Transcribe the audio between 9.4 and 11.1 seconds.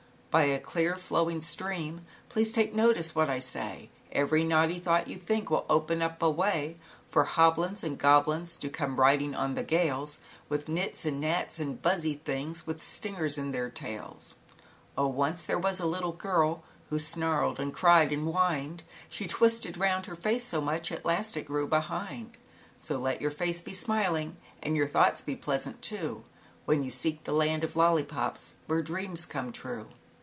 the gales, With nits